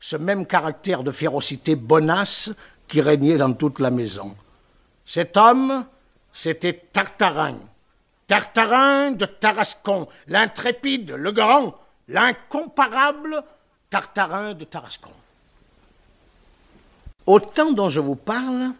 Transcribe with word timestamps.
ce 0.00 0.16
même 0.16 0.46
caractère 0.46 1.02
de 1.02 1.10
férocité 1.10 1.76
bonasse 1.76 2.50
qui 2.86 3.00
régnait 3.00 3.36
dans 3.36 3.52
toute 3.52 3.78
la 3.78 3.90
maison. 3.90 4.34
Cet 5.04 5.36
homme, 5.36 5.86
c'était 6.32 6.72
Tartarin. 6.92 7.56
Tartarin 8.26 9.12
de 9.12 9.26
Tarascon, 9.26 10.08
l'intrépide, 10.28 11.10
le 11.10 11.32
grand, 11.32 11.74
l'incomparable 12.08 13.42
Tartarin 13.90 14.54
de 14.54 14.64
Tarascon. 14.64 15.10
Au 17.26 17.40
temps 17.40 17.72
dont 17.72 17.88
je 17.88 18.00
vous 18.00 18.16
parle, 18.16 18.72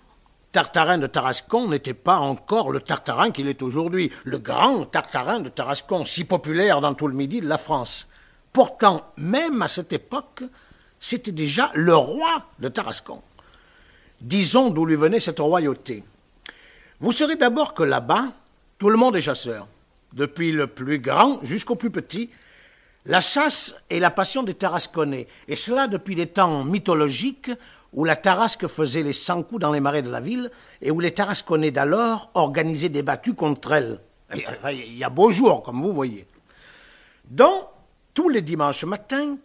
Tartarin 0.53 0.99
de 0.99 1.07
Tarascon 1.07 1.69
n'était 1.69 1.95
pas 1.95 2.19
encore 2.19 2.71
le 2.71 2.80
Tartarin 2.80 3.30
qu'il 3.30 3.49
est 3.49 3.62
aujourd'hui, 3.62 4.11
le 4.25 4.39
grand 4.39 4.85
Tartarin 4.87 5.41
de 5.41 5.49
Tarascon, 5.49 6.05
si 6.05 6.25
populaire 6.25 6.80
dans 6.80 6.95
tout 6.95 7.09
le 7.09 7.15
midi 7.15 7.41
de 7.41 7.49
la 7.49 7.59
France. 7.59 8.09
Pourtant, 8.59 9.12
même 9.16 9.62
à 9.62 9.68
cette 9.68 9.93
époque, 9.93 10.43
c'était 10.98 11.30
déjà 11.30 11.70
le 11.74 11.95
roi 11.95 12.42
de 12.59 12.66
Tarascon. 12.66 13.23
Disons 14.20 14.70
d'où 14.70 14.84
lui 14.84 14.96
venait 14.96 15.20
cette 15.20 15.38
royauté. 15.38 16.02
Vous 16.98 17.12
saurez 17.12 17.36
d'abord 17.36 17.73
que 17.73 17.84
là-bas, 17.84 18.33
tout 18.80 18.91
le 18.91 18.97
monde 18.97 19.14
est 19.14 19.20
chasseur, 19.20 19.69
depuis 20.12 20.50
le 20.50 20.66
plus 20.66 20.98
grand 20.98 21.38
jusqu'au 21.45 21.77
plus 21.77 21.92
petit. 21.92 22.30
La 23.06 23.20
chasse 23.20 23.77
est 23.91 24.00
la 24.00 24.10
passion 24.10 24.42
des 24.42 24.55
Tarasconnais, 24.55 25.28
et 25.47 25.55
cela 25.55 25.86
depuis 25.86 26.16
des 26.16 26.27
temps 26.27 26.64
mythologiques 26.64 27.52
où 27.92 28.05
la 28.05 28.16
Tarasque 28.16 28.66
faisait 28.66 29.05
les 29.05 29.12
cent 29.12 29.45
coups 29.45 29.61
dans 29.61 29.70
les 29.70 29.78
marais 29.78 30.02
de 30.02 30.11
la 30.11 30.20
ville 30.20 30.50
et 30.83 30.91
où 30.91 30.98
les 30.98 31.14
Tarasconnais 31.14 31.70
d'alors 31.70 32.33
organisaient 32.34 32.88
des 32.88 33.02
battues 33.02 33.34
contre 33.34 33.70
elle. 33.70 34.00
Il 34.34 34.98
y 34.98 35.05
a 35.05 35.11
beau 35.11 35.30
jour, 35.30 35.62
comme 35.62 35.80
vous 35.80 35.92
voyez. 35.92 36.27
Donc, 37.25 37.69
tous 38.18 38.28
les 38.28 38.42
dimanches 38.42 38.82
matins, 38.82 39.36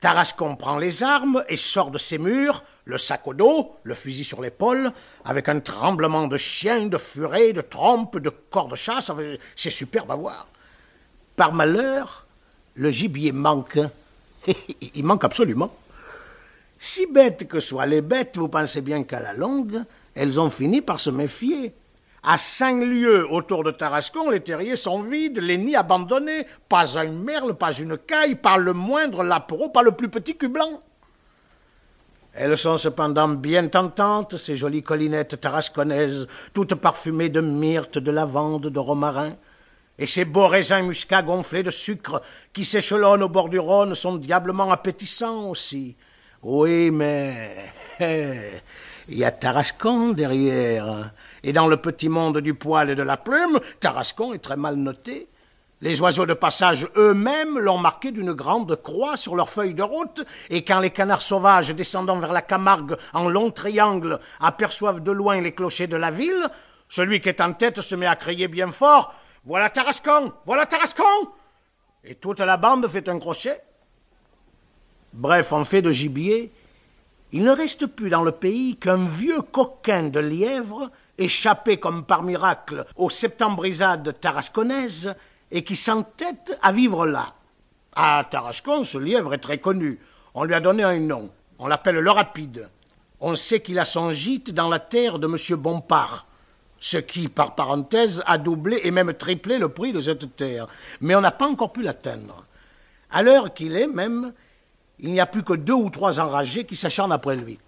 Tarascon 0.00 0.54
prend 0.54 0.78
les 0.78 1.02
armes 1.02 1.42
et 1.48 1.56
sort 1.56 1.90
de 1.90 1.98
ses 1.98 2.16
murs, 2.16 2.62
le 2.84 2.96
sac 2.96 3.26
au 3.26 3.34
dos, 3.34 3.74
le 3.82 3.92
fusil 3.92 4.22
sur 4.22 4.40
l'épaule, 4.40 4.92
avec 5.24 5.48
un 5.48 5.58
tremblement 5.58 6.28
de 6.28 6.36
chien, 6.36 6.86
de 6.86 6.96
furet, 6.96 7.52
de 7.52 7.60
trompe, 7.60 8.18
de 8.18 8.30
corps 8.30 8.68
de 8.68 8.76
chasse. 8.76 9.10
C'est 9.56 9.72
superbe 9.72 10.12
à 10.12 10.14
voir. 10.14 10.46
Par 11.34 11.52
malheur, 11.52 12.24
le 12.76 12.92
gibier 12.92 13.32
manque. 13.32 13.80
Il 14.94 15.04
manque 15.04 15.24
absolument. 15.24 15.74
Si 16.78 17.06
bêtes 17.06 17.48
que 17.48 17.58
soient 17.58 17.86
les 17.86 18.00
bêtes, 18.00 18.36
vous 18.36 18.46
pensez 18.46 18.80
bien 18.80 19.02
qu'à 19.02 19.18
la 19.18 19.32
longue, 19.32 19.82
elles 20.14 20.38
ont 20.38 20.50
fini 20.50 20.82
par 20.82 21.00
se 21.00 21.10
méfier. 21.10 21.74
À 22.22 22.36
cinq 22.36 22.84
lieues 22.84 23.26
autour 23.30 23.64
de 23.64 23.70
Tarascon, 23.70 24.28
les 24.28 24.40
terriers 24.40 24.76
sont 24.76 25.02
vides, 25.02 25.38
les 25.38 25.56
nids 25.56 25.76
abandonnés, 25.76 26.46
pas 26.68 26.98
un 26.98 27.10
merle, 27.10 27.54
pas 27.54 27.72
une 27.72 27.96
caille, 27.96 28.34
pas 28.34 28.58
le 28.58 28.74
moindre 28.74 29.24
lapereau, 29.24 29.70
pas 29.70 29.82
le 29.82 29.92
plus 29.92 30.10
petit 30.10 30.36
cul 30.36 30.48
blanc. 30.48 30.82
Elles 32.34 32.58
sont 32.58 32.76
cependant 32.76 33.28
bien 33.28 33.66
tentantes, 33.68 34.36
ces 34.36 34.54
jolies 34.54 34.82
collinettes 34.82 35.40
tarasconnaises, 35.40 36.28
toutes 36.52 36.74
parfumées 36.74 37.30
de 37.30 37.40
myrte, 37.40 37.98
de 37.98 38.10
lavande, 38.10 38.66
de 38.66 38.78
romarin. 38.78 39.36
Et 39.98 40.06
ces 40.06 40.24
beaux 40.24 40.46
raisins 40.46 40.82
muscats 40.82 41.22
gonflés 41.22 41.62
de 41.62 41.70
sucre 41.70 42.22
qui 42.52 42.64
s'échelonnent 42.64 43.22
au 43.22 43.28
bord 43.28 43.48
du 43.48 43.58
Rhône 43.58 43.94
sont 43.94 44.16
diablement 44.16 44.70
appétissants 44.70 45.48
aussi. 45.48 45.96
Oui, 46.42 46.90
mais 46.90 47.56
il 49.10 49.18
y 49.18 49.24
a 49.24 49.32
Tarascon 49.32 50.10
derrière. 50.10 51.10
Et 51.42 51.52
dans 51.52 51.66
le 51.66 51.76
petit 51.76 52.08
monde 52.08 52.38
du 52.38 52.54
poil 52.54 52.90
et 52.90 52.94
de 52.94 53.02
la 53.02 53.16
plume, 53.16 53.58
Tarascon 53.80 54.32
est 54.32 54.38
très 54.38 54.56
mal 54.56 54.76
noté. 54.76 55.28
Les 55.82 56.00
oiseaux 56.00 56.26
de 56.26 56.34
passage 56.34 56.86
eux-mêmes 56.96 57.58
l'ont 57.58 57.78
marqué 57.78 58.12
d'une 58.12 58.32
grande 58.32 58.80
croix 58.82 59.16
sur 59.16 59.34
leur 59.34 59.48
feuille 59.48 59.74
de 59.74 59.82
route, 59.82 60.24
et 60.48 60.62
quand 60.62 60.78
les 60.78 60.90
canards 60.90 61.22
sauvages 61.22 61.74
descendant 61.74 62.18
vers 62.18 62.32
la 62.32 62.42
Camargue 62.42 62.96
en 63.12 63.28
long 63.28 63.50
triangle 63.50 64.20
aperçoivent 64.40 65.02
de 65.02 65.10
loin 65.10 65.40
les 65.40 65.54
clochers 65.54 65.86
de 65.86 65.96
la 65.96 66.10
ville, 66.10 66.48
celui 66.88 67.20
qui 67.20 67.30
est 67.30 67.40
en 67.40 67.54
tête 67.54 67.80
se 67.80 67.94
met 67.96 68.06
à 68.06 68.16
crier 68.16 68.46
bien 68.46 68.70
fort 68.70 69.14
Voilà 69.44 69.70
Tarascon 69.70 70.32
Voilà 70.44 70.66
Tarascon 70.66 71.30
Et 72.04 72.14
toute 72.14 72.40
la 72.40 72.58
bande 72.58 72.86
fait 72.86 73.08
un 73.08 73.18
crochet. 73.18 73.60
Bref, 75.14 75.52
en 75.52 75.64
fait 75.64 75.82
de 75.82 75.90
gibier, 75.90 76.52
il 77.32 77.44
ne 77.44 77.50
reste 77.50 77.86
plus 77.86 78.10
dans 78.10 78.24
le 78.24 78.32
pays 78.32 78.76
qu'un 78.76 79.04
vieux 79.04 79.42
coquin 79.42 80.04
de 80.04 80.20
lièvre 80.20 80.90
échappé 81.18 81.78
comme 81.78 82.04
par 82.04 82.22
miracle 82.22 82.84
aux 82.96 83.10
septembrisades 83.10 84.18
tarasconnaises 84.20 85.14
et 85.50 85.62
qui 85.62 85.76
s'entête 85.76 86.58
à 86.62 86.72
vivre 86.72 87.06
là. 87.06 87.34
À 87.94 88.24
Tarascon, 88.28 88.84
ce 88.84 88.98
lièvre 88.98 89.34
est 89.34 89.38
très 89.38 89.58
connu. 89.58 90.00
On 90.34 90.44
lui 90.44 90.54
a 90.54 90.60
donné 90.60 90.82
un 90.82 90.98
nom. 91.00 91.30
On 91.58 91.66
l'appelle 91.66 91.96
le 91.96 92.10
rapide. 92.10 92.68
On 93.20 93.36
sait 93.36 93.60
qu'il 93.60 93.78
a 93.78 93.84
son 93.84 94.12
gîte 94.12 94.52
dans 94.52 94.68
la 94.68 94.78
terre 94.78 95.18
de 95.18 95.26
M. 95.26 95.56
Bompard, 95.60 96.26
ce 96.78 96.96
qui, 96.96 97.28
par 97.28 97.54
parenthèse, 97.54 98.22
a 98.26 98.38
doublé 98.38 98.80
et 98.84 98.90
même 98.90 99.12
triplé 99.12 99.58
le 99.58 99.68
prix 99.68 99.92
de 99.92 100.00
cette 100.00 100.36
terre. 100.36 100.66
Mais 101.00 101.14
on 101.14 101.20
n'a 101.20 101.32
pas 101.32 101.48
encore 101.48 101.72
pu 101.72 101.82
l'atteindre. 101.82 102.46
À 103.10 103.22
l'heure 103.22 103.52
qu'il 103.52 103.76
est 103.76 103.88
même, 103.88 104.32
il 105.02 105.12
n'y 105.12 105.20
a 105.20 105.26
plus 105.26 105.42
que 105.42 105.54
deux 105.54 105.74
ou 105.74 105.90
trois 105.90 106.20
enragés 106.20 106.64
qui 106.64 106.76
s'acharnent 106.76 107.12
après 107.12 107.36
lui. 107.36 107.58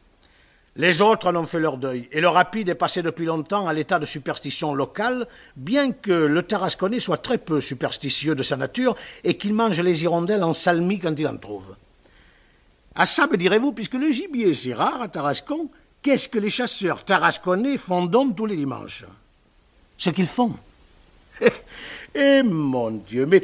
Les 0.76 1.02
autres 1.02 1.28
en 1.28 1.36
ont 1.36 1.44
fait 1.44 1.60
leur 1.60 1.76
deuil, 1.76 2.08
et 2.12 2.20
le 2.22 2.28
rapide 2.28 2.70
est 2.70 2.74
passé 2.74 3.02
depuis 3.02 3.26
longtemps 3.26 3.66
à 3.68 3.74
l'état 3.74 3.98
de 3.98 4.06
superstition 4.06 4.74
locale, 4.74 5.28
bien 5.54 5.92
que 5.92 6.12
le 6.12 6.42
Tarasconnais 6.42 7.00
soit 7.00 7.18
très 7.18 7.36
peu 7.36 7.60
superstitieux 7.60 8.34
de 8.34 8.42
sa 8.42 8.56
nature 8.56 8.96
et 9.22 9.36
qu'il 9.36 9.52
mange 9.52 9.80
les 9.80 10.02
hirondelles 10.02 10.42
en 10.42 10.54
salmi 10.54 10.98
quand 10.98 11.14
il 11.18 11.28
en 11.28 11.36
trouve. 11.36 11.76
À 12.94 13.04
ça, 13.04 13.26
me 13.26 13.36
direz-vous, 13.36 13.72
puisque 13.72 13.94
le 13.94 14.10
gibier 14.10 14.48
est 14.48 14.54
si 14.54 14.72
rare 14.72 15.02
à 15.02 15.08
Tarascon, 15.08 15.68
qu'est-ce 16.00 16.30
que 16.30 16.38
les 16.38 16.50
chasseurs 16.50 17.04
tarasconnais 17.04 17.76
font 17.76 18.06
donc 18.06 18.36
tous 18.36 18.46
les 18.46 18.56
dimanches? 18.56 19.04
Ce 19.98 20.08
qu'ils 20.08 20.26
font. 20.26 20.54
Eh 22.14 22.42
mon 22.42 22.90
Dieu, 22.92 23.26
mais 23.26 23.42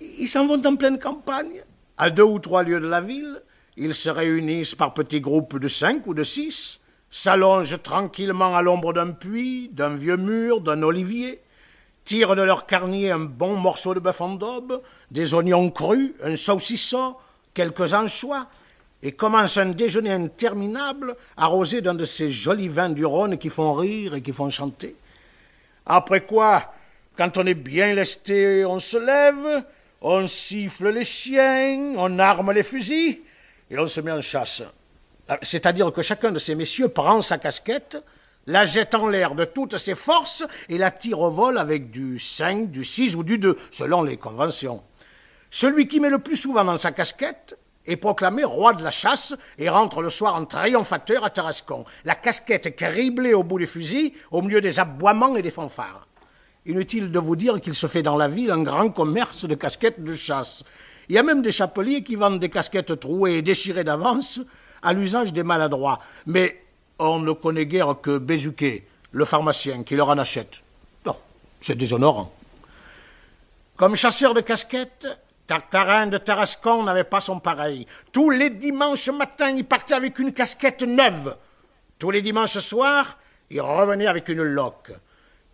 ils 0.00 0.28
s'en 0.28 0.46
vont 0.46 0.64
en 0.64 0.76
pleine 0.76 0.98
campagne, 0.98 1.62
à 1.98 2.10
deux 2.10 2.22
ou 2.22 2.38
trois 2.38 2.62
lieues 2.62 2.80
de 2.80 2.88
la 2.88 3.00
ville, 3.00 3.42
ils 3.76 3.94
se 3.94 4.10
réunissent 4.10 4.74
par 4.74 4.94
petits 4.94 5.20
groupes 5.20 5.58
de 5.58 5.68
cinq 5.68 6.06
ou 6.06 6.14
de 6.14 6.24
six, 6.24 6.80
s'allongent 7.10 7.80
tranquillement 7.82 8.56
à 8.56 8.62
l'ombre 8.62 8.92
d'un 8.92 9.10
puits, 9.10 9.70
d'un 9.72 9.94
vieux 9.94 10.16
mur, 10.16 10.60
d'un 10.60 10.82
olivier, 10.82 11.40
tirent 12.04 12.34
de 12.34 12.42
leur 12.42 12.66
carnier 12.66 13.10
un 13.10 13.20
bon 13.20 13.56
morceau 13.56 13.94
de 13.94 14.00
bœuf 14.00 14.20
en 14.20 14.34
daube, 14.34 14.82
des 15.10 15.34
oignons 15.34 15.70
crus, 15.70 16.12
un 16.22 16.36
saucisson, 16.36 17.14
quelques 17.54 17.94
anchois, 17.94 18.48
et 19.02 19.12
commencent 19.12 19.58
un 19.58 19.66
déjeuner 19.66 20.12
interminable 20.12 21.16
arrosé 21.36 21.80
d'un 21.80 21.94
de 21.94 22.04
ces 22.04 22.30
jolis 22.30 22.68
vins 22.68 22.90
du 22.90 23.04
Rhône 23.04 23.36
qui 23.36 23.48
font 23.48 23.74
rire 23.74 24.14
et 24.14 24.22
qui 24.22 24.32
font 24.32 24.48
chanter. 24.48 24.96
Après 25.86 26.24
quoi, 26.24 26.72
quand 27.16 27.36
on 27.36 27.46
est 27.46 27.54
bien 27.54 27.94
lesté, 27.94 28.64
on 28.64 28.78
se 28.78 28.98
lève, 28.98 29.64
on 30.02 30.26
siffle 30.26 30.90
les 30.90 31.04
chiens, 31.04 31.94
on 31.96 32.18
arme 32.18 32.52
les 32.52 32.64
fusils, 32.64 33.20
et 33.70 33.78
on 33.78 33.86
se 33.86 34.00
met 34.00 34.12
en 34.12 34.20
chasse. 34.20 34.62
C'est-à-dire 35.42 35.92
que 35.92 36.02
chacun 36.02 36.32
de 36.32 36.38
ces 36.38 36.54
messieurs 36.54 36.88
prend 36.88 37.22
sa 37.22 37.38
casquette, 37.38 37.96
la 38.46 38.66
jette 38.66 38.96
en 38.96 39.06
l'air 39.06 39.36
de 39.36 39.44
toutes 39.44 39.78
ses 39.78 39.94
forces 39.94 40.44
et 40.68 40.76
la 40.76 40.90
tire 40.90 41.20
au 41.20 41.30
vol 41.30 41.56
avec 41.56 41.90
du 41.90 42.18
5, 42.18 42.70
du 42.70 42.84
6 42.84 43.14
ou 43.14 43.22
du 43.22 43.38
2, 43.38 43.56
selon 43.70 44.02
les 44.02 44.16
conventions. 44.16 44.82
Celui 45.48 45.86
qui 45.86 46.00
met 46.00 46.10
le 46.10 46.18
plus 46.18 46.36
souvent 46.36 46.64
dans 46.64 46.78
sa 46.78 46.90
casquette 46.90 47.56
est 47.86 47.96
proclamé 47.96 48.42
roi 48.42 48.72
de 48.72 48.82
la 48.82 48.90
chasse 48.90 49.34
et 49.58 49.68
rentre 49.68 50.02
le 50.02 50.10
soir 50.10 50.34
en 50.34 50.44
triomphateur 50.44 51.24
à 51.24 51.30
Tarascon, 51.30 51.84
la 52.04 52.16
casquette 52.16 52.74
criblée 52.74 53.34
au 53.34 53.44
bout 53.44 53.58
du 53.58 53.66
fusil, 53.66 54.14
au 54.32 54.42
milieu 54.42 54.60
des 54.60 54.80
aboiements 54.80 55.36
et 55.36 55.42
des 55.42 55.50
fanfares. 55.52 56.08
Inutile 56.64 57.10
de 57.10 57.18
vous 57.18 57.34
dire 57.34 57.60
qu'il 57.60 57.74
se 57.74 57.88
fait 57.88 58.02
dans 58.02 58.16
la 58.16 58.28
ville 58.28 58.52
un 58.52 58.62
grand 58.62 58.90
commerce 58.90 59.44
de 59.44 59.54
casquettes 59.56 60.02
de 60.02 60.14
chasse. 60.14 60.62
Il 61.08 61.16
y 61.16 61.18
a 61.18 61.24
même 61.24 61.42
des 61.42 61.50
chapeliers 61.50 62.04
qui 62.04 62.14
vendent 62.14 62.38
des 62.38 62.50
casquettes 62.50 63.00
trouées 63.00 63.38
et 63.38 63.42
déchirées 63.42 63.82
d'avance 63.82 64.40
à 64.80 64.92
l'usage 64.92 65.32
des 65.32 65.42
maladroits. 65.42 65.98
Mais 66.26 66.62
on 67.00 67.18
ne 67.18 67.32
connaît 67.32 67.66
guère 67.66 67.96
que 68.00 68.18
Bézuquet, 68.18 68.84
le 69.10 69.24
pharmacien, 69.24 69.82
qui 69.82 69.96
leur 69.96 70.08
en 70.08 70.18
achète. 70.18 70.62
Non, 71.04 71.16
c'est 71.60 71.74
déshonorant. 71.74 72.32
Comme 73.76 73.96
chasseur 73.96 74.32
de 74.32 74.40
casquettes, 74.40 75.08
Tartarin 75.48 76.06
de 76.06 76.18
Tarascon 76.18 76.84
n'avait 76.84 77.02
pas 77.02 77.20
son 77.20 77.40
pareil. 77.40 77.88
Tous 78.12 78.30
les 78.30 78.50
dimanches 78.50 79.08
matins, 79.08 79.50
il 79.50 79.64
partait 79.64 79.94
avec 79.94 80.20
une 80.20 80.32
casquette 80.32 80.82
neuve. 80.82 81.36
Tous 81.98 82.12
les 82.12 82.22
dimanches 82.22 82.58
soirs, 82.58 83.18
il 83.50 83.60
revenait 83.60 84.06
avec 84.06 84.28
une 84.28 84.42
loque. 84.42 84.92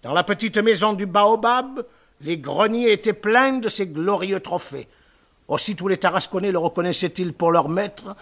Dans 0.03 0.13
la 0.13 0.23
petite 0.23 0.59
maison 0.59 0.93
du 0.93 1.07
Baobab, 1.07 1.85
les 2.21 2.39
greniers 2.39 2.93
étaient 2.93 3.13
pleins 3.13 3.59
de 3.59 3.69
ces 3.69 3.87
glorieux 3.89 4.39
trophées. 4.39 4.87
Aussi 5.49 5.75
tous 5.75 5.89
les 5.89 5.97
Tarasconnais 5.97 6.53
le 6.53 6.59
reconnaissaient-ils 6.59 7.33
pour 7.33 7.51
leur 7.51 7.69
maître, 7.69 8.15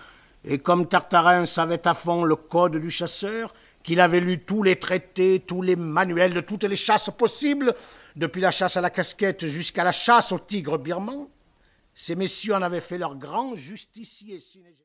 et 0.44 0.58
comme 0.58 0.88
Tartarin 0.88 1.44
savait 1.44 1.86
à 1.86 1.92
fond 1.92 2.24
le 2.24 2.36
code 2.36 2.76
du 2.76 2.90
chasseur, 2.90 3.52
qu'il 3.82 4.00
avait 4.00 4.20
lu 4.20 4.40
tous 4.42 4.62
les 4.62 4.76
traités, 4.76 5.42
tous 5.46 5.60
les 5.60 5.76
manuels 5.76 6.32
de 6.32 6.40
toutes 6.40 6.64
les 6.64 6.76
chasses 6.76 7.10
possibles, 7.10 7.74
depuis 8.16 8.40
la 8.40 8.50
chasse 8.50 8.78
à 8.78 8.80
la 8.80 8.90
casquette 8.90 9.46
jusqu'à 9.46 9.84
la 9.84 9.92
chasse 9.92 10.32
au 10.32 10.38
tigre 10.38 10.78
birman, 10.78 11.28
ces 11.94 12.14
messieurs 12.14 12.54
en 12.54 12.62
avaient 12.62 12.80
fait 12.80 12.98
leur 12.98 13.16
grand 13.16 13.54
justicier. 13.54 14.38